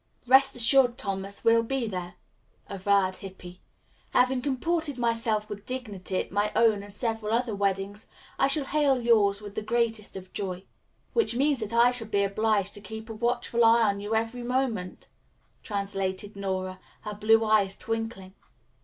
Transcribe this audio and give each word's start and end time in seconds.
"Rest 0.25 0.55
assured, 0.55 0.97
Thomas, 0.97 1.43
we'll 1.45 1.61
be 1.61 1.85
there," 1.85 2.15
averred 2.67 3.17
Hippy. 3.17 3.61
"Having 4.13 4.41
comported 4.41 4.97
myself 4.97 5.47
with 5.47 5.67
dignity 5.67 6.17
at 6.17 6.31
my 6.31 6.51
own 6.55 6.81
and 6.81 6.91
several 6.91 7.31
other 7.31 7.53
weddings, 7.53 8.07
I 8.39 8.47
shall 8.47 8.65
hail 8.65 8.99
yours 8.99 9.43
with 9.43 9.53
the 9.53 9.61
greatest 9.61 10.15
of 10.15 10.33
joy." 10.33 10.63
"Which 11.13 11.35
means 11.35 11.59
that 11.59 11.71
I 11.71 11.91
shall 11.91 12.07
be 12.07 12.23
obliged 12.23 12.73
to 12.73 12.81
keep 12.81 13.11
a 13.11 13.13
watchful 13.13 13.63
eye 13.63 13.83
on 13.83 13.99
you 13.99 14.15
every 14.15 14.41
moment," 14.41 15.07
translated 15.61 16.35
Nora, 16.35 16.79
her 17.01 17.13
blue 17.13 17.45
eyes 17.45 17.75
twinkling. 17.77 18.33